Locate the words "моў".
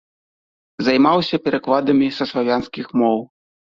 3.03-3.19